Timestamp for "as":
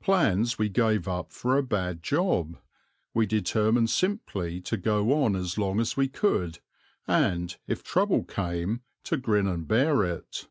5.36-5.58, 5.78-5.94